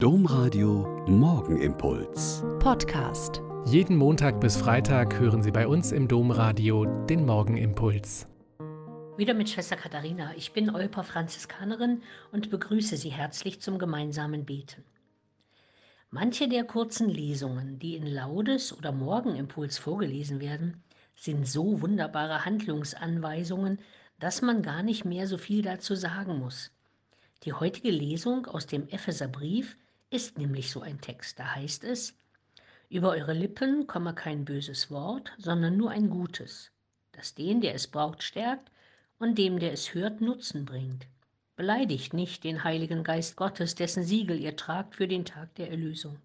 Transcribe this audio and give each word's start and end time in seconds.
Domradio 0.00 1.04
Morgenimpuls. 1.08 2.44
Podcast. 2.60 3.42
Jeden 3.66 3.96
Montag 3.96 4.40
bis 4.40 4.56
Freitag 4.56 5.18
hören 5.18 5.42
Sie 5.42 5.50
bei 5.50 5.66
uns 5.66 5.90
im 5.90 6.06
Domradio 6.06 6.84
den 7.06 7.26
Morgenimpuls. 7.26 8.28
Wieder 9.16 9.34
mit 9.34 9.50
Schwester 9.50 9.74
Katharina. 9.74 10.30
Ich 10.36 10.52
bin 10.52 10.70
Olper 10.72 11.02
Franziskanerin 11.02 12.02
und 12.30 12.48
begrüße 12.48 12.96
Sie 12.96 13.08
herzlich 13.08 13.60
zum 13.60 13.80
gemeinsamen 13.80 14.44
Beten. 14.44 14.84
Manche 16.12 16.48
der 16.48 16.62
kurzen 16.62 17.08
Lesungen, 17.08 17.80
die 17.80 17.96
in 17.96 18.06
Laudes 18.06 18.72
oder 18.78 18.92
Morgenimpuls 18.92 19.78
vorgelesen 19.78 20.40
werden, 20.40 20.80
sind 21.16 21.44
so 21.48 21.82
wunderbare 21.82 22.44
Handlungsanweisungen, 22.44 23.80
dass 24.20 24.42
man 24.42 24.62
gar 24.62 24.84
nicht 24.84 25.04
mehr 25.04 25.26
so 25.26 25.38
viel 25.38 25.62
dazu 25.62 25.96
sagen 25.96 26.38
muss. 26.38 26.70
Die 27.42 27.52
heutige 27.52 27.90
Lesung 27.90 28.46
aus 28.46 28.68
dem 28.68 28.86
Epheserbrief 28.90 29.76
ist 30.10 30.38
nämlich 30.38 30.70
so 30.70 30.80
ein 30.80 31.00
Text. 31.00 31.38
Da 31.38 31.54
heißt 31.54 31.84
es, 31.84 32.14
über 32.88 33.10
eure 33.10 33.34
Lippen 33.34 33.86
komme 33.86 34.14
kein 34.14 34.44
böses 34.44 34.90
Wort, 34.90 35.32
sondern 35.38 35.76
nur 35.76 35.90
ein 35.90 36.08
gutes, 36.08 36.70
das 37.12 37.34
den, 37.34 37.60
der 37.60 37.74
es 37.74 37.86
braucht, 37.86 38.22
stärkt 38.22 38.70
und 39.18 39.36
dem, 39.36 39.58
der 39.58 39.72
es 39.72 39.92
hört, 39.94 40.20
Nutzen 40.20 40.64
bringt. 40.64 41.06
Beleidigt 41.56 42.14
nicht 42.14 42.44
den 42.44 42.64
Heiligen 42.64 43.02
Geist 43.02 43.36
Gottes, 43.36 43.74
dessen 43.74 44.04
Siegel 44.04 44.38
ihr 44.38 44.56
tragt 44.56 44.94
für 44.94 45.08
den 45.08 45.24
Tag 45.24 45.54
der 45.56 45.70
Erlösung. 45.70 46.18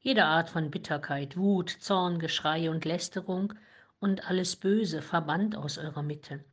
Jede 0.00 0.24
Art 0.24 0.50
von 0.50 0.70
Bitterkeit, 0.70 1.36
Wut, 1.36 1.70
Zorn, 1.70 2.18
Geschrei 2.18 2.70
und 2.70 2.84
Lästerung 2.84 3.54
und 3.98 4.28
alles 4.28 4.56
Böse 4.56 5.00
verbannt 5.00 5.56
aus 5.56 5.78
eurer 5.78 6.02
Mitte. 6.02 6.44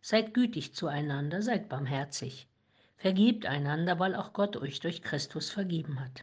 Seid 0.00 0.34
gütig 0.34 0.74
zueinander, 0.74 1.42
seid 1.42 1.68
barmherzig. 1.68 2.48
Vergebt 3.02 3.46
einander, 3.46 3.98
weil 3.98 4.14
auch 4.14 4.32
Gott 4.32 4.56
euch 4.56 4.78
durch 4.78 5.02
Christus 5.02 5.50
vergeben 5.50 5.98
hat. 5.98 6.22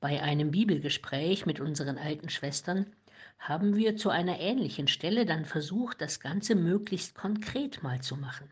Bei 0.00 0.20
einem 0.20 0.50
Bibelgespräch 0.50 1.46
mit 1.46 1.60
unseren 1.60 1.98
alten 1.98 2.28
Schwestern 2.30 2.86
haben 3.38 3.76
wir 3.76 3.96
zu 3.96 4.10
einer 4.10 4.40
ähnlichen 4.40 4.88
Stelle 4.88 5.26
dann 5.26 5.44
versucht, 5.44 6.00
das 6.00 6.18
Ganze 6.18 6.56
möglichst 6.56 7.14
konkret 7.14 7.80
mal 7.84 8.00
zu 8.00 8.16
machen. 8.16 8.50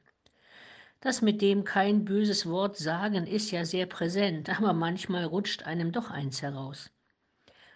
Das 1.00 1.20
mit 1.20 1.42
dem 1.42 1.64
kein 1.64 2.04
böses 2.04 2.46
Wort 2.46 2.76
sagen 2.76 3.26
ist 3.26 3.50
ja 3.50 3.64
sehr 3.64 3.86
präsent, 3.86 4.48
aber 4.56 4.72
manchmal 4.72 5.24
rutscht 5.24 5.64
einem 5.64 5.90
doch 5.90 6.12
eins 6.12 6.42
heraus. 6.42 6.92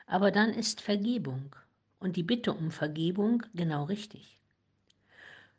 Aber 0.07 0.31
dann 0.31 0.51
ist 0.51 0.81
Vergebung 0.81 1.57
und 1.99 2.15
die 2.15 2.23
Bitte 2.23 2.53
um 2.53 2.71
Vergebung 2.71 3.43
genau 3.53 3.83
richtig. 3.83 4.39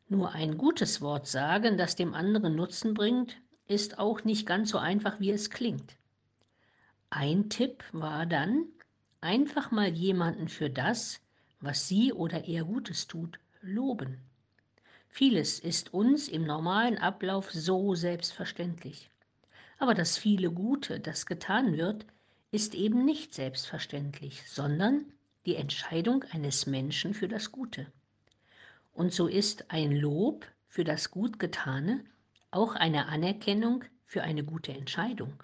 Nur 0.09 0.31
ein 0.31 0.57
gutes 0.57 1.01
Wort 1.01 1.27
sagen, 1.27 1.77
das 1.77 1.95
dem 1.95 2.13
anderen 2.13 2.55
Nutzen 2.55 2.93
bringt, 2.93 3.37
ist 3.67 3.99
auch 3.99 4.23
nicht 4.23 4.45
ganz 4.45 4.69
so 4.69 4.77
einfach, 4.77 5.19
wie 5.19 5.31
es 5.31 5.49
klingt. 5.49 5.95
Ein 7.09 7.49
Tipp 7.49 7.83
war 7.91 8.25
dann, 8.25 8.65
einfach 9.21 9.71
mal 9.71 9.89
jemanden 9.89 10.49
für 10.49 10.69
das, 10.69 11.21
was 11.61 11.87
sie 11.87 12.11
oder 12.11 12.45
er 12.47 12.65
Gutes 12.65 13.07
tut, 13.07 13.39
loben. 13.61 14.19
Vieles 15.07 15.59
ist 15.59 15.93
uns 15.93 16.27
im 16.27 16.43
normalen 16.43 16.97
Ablauf 16.97 17.51
so 17.51 17.95
selbstverständlich. 17.95 19.09
Aber 19.77 19.93
das 19.93 20.17
viele 20.17 20.51
Gute, 20.51 20.99
das 20.99 21.25
getan 21.25 21.77
wird, 21.77 22.05
ist 22.51 22.75
eben 22.75 23.05
nicht 23.05 23.33
selbstverständlich, 23.33 24.43
sondern 24.49 25.05
die 25.45 25.55
Entscheidung 25.55 26.23
eines 26.31 26.65
Menschen 26.65 27.13
für 27.13 27.27
das 27.27 27.51
Gute. 27.51 27.87
Und 28.93 29.11
so 29.11 29.27
ist 29.27 29.71
ein 29.71 29.91
Lob 29.91 30.45
für 30.67 30.83
das 30.83 31.11
Gutgetane 31.11 32.03
auch 32.51 32.75
eine 32.75 33.07
Anerkennung 33.07 33.83
für 34.05 34.23
eine 34.23 34.43
gute 34.43 34.71
Entscheidung. 34.71 35.43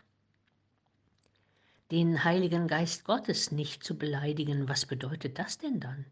Den 1.91 2.23
Heiligen 2.23 2.67
Geist 2.67 3.03
Gottes 3.03 3.51
nicht 3.51 3.83
zu 3.83 3.97
beleidigen, 3.97 4.69
was 4.69 4.85
bedeutet 4.85 5.39
das 5.39 5.57
denn 5.57 5.79
dann? 5.79 6.05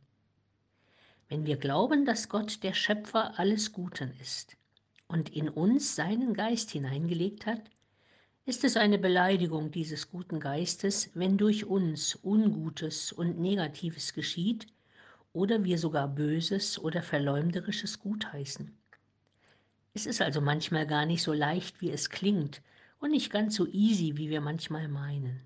Wenn 1.29 1.45
wir 1.45 1.57
glauben, 1.57 2.05
dass 2.05 2.29
Gott 2.29 2.63
der 2.63 2.73
Schöpfer 2.73 3.37
alles 3.37 3.73
Guten 3.73 4.11
ist 4.19 4.57
und 5.07 5.29
in 5.29 5.49
uns 5.49 5.95
seinen 5.95 6.33
Geist 6.33 6.71
hineingelegt 6.71 7.45
hat, 7.45 7.61
ist 8.45 8.63
es 8.63 8.77
eine 8.77 8.97
Beleidigung 8.97 9.69
dieses 9.69 10.09
guten 10.09 10.39
Geistes, 10.39 11.11
wenn 11.13 11.37
durch 11.37 11.65
uns 11.65 12.17
Ungutes 12.23 13.11
und 13.11 13.37
Negatives 13.37 14.13
geschieht 14.13 14.67
oder 15.37 15.63
wir 15.63 15.77
sogar 15.77 16.07
Böses 16.07 16.79
oder 16.79 17.03
Verleumderisches 17.03 17.99
gutheißen. 17.99 18.75
Es 19.93 20.07
ist 20.07 20.21
also 20.21 20.41
manchmal 20.41 20.87
gar 20.87 21.05
nicht 21.05 21.21
so 21.21 21.31
leicht, 21.31 21.79
wie 21.79 21.91
es 21.91 22.09
klingt 22.09 22.61
und 22.99 23.11
nicht 23.11 23.31
ganz 23.31 23.55
so 23.55 23.67
easy, 23.67 24.17
wie 24.17 24.29
wir 24.29 24.41
manchmal 24.41 24.87
meinen. 24.87 25.41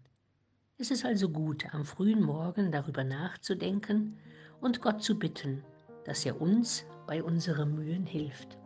Es 0.77 0.91
ist 0.91 1.05
also 1.05 1.29
gut, 1.29 1.65
am 1.73 1.83
frühen 1.83 2.23
Morgen 2.23 2.71
darüber 2.71 3.03
nachzudenken 3.03 4.17
und 4.61 4.81
Gott 4.81 5.03
zu 5.03 5.19
bitten, 5.19 5.63
dass 6.05 6.25
er 6.25 6.41
uns 6.41 6.85
bei 7.05 7.21
unseren 7.21 7.75
Mühen 7.75 8.05
hilft. 8.05 8.57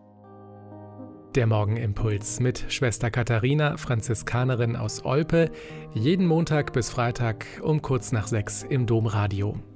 Der 1.33 1.47
Morgenimpuls 1.47 2.39
mit 2.39 2.65
Schwester 2.69 3.09
Katharina, 3.09 3.77
Franziskanerin 3.77 4.75
aus 4.75 5.03
Olpe, 5.03 5.51
jeden 5.93 6.27
Montag 6.27 6.71
bis 6.71 6.89
Freitag 6.89 7.45
um 7.61 7.81
kurz 7.81 8.11
nach 8.11 8.27
sechs 8.27 8.63
im 8.63 8.85
Domradio. 8.85 9.59